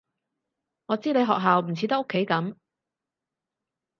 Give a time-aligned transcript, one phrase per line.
[0.87, 2.55] 我知你學校唔似得屋企噉